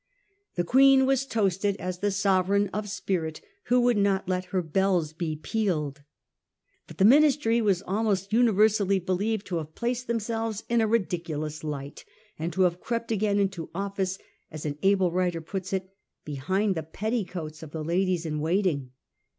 [0.55, 4.63] The Queen was toasted as the sovereign of spirit who 1 would not let her
[4.63, 6.01] belles be peeled.'
[6.87, 12.03] But the Ministry were almost universally believed to have placed themselves in a ridiculous light,
[12.39, 14.17] and to have crept again into office,
[14.49, 15.91] as an able writer puts it,'
[16.25, 18.93] behind the petticoats of the ladies in waiting.